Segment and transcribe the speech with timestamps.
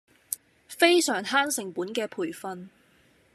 [0.67, 2.69] 非常慳成本嘅培訓